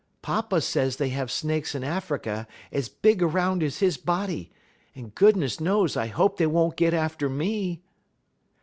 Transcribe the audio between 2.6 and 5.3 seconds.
as big around as his body; and,